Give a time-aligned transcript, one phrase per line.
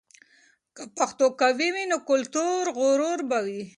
[0.75, 3.61] که پښتو قوي وي، نو کلتوري غرور به وي.